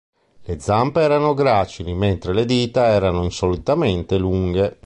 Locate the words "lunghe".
4.17-4.79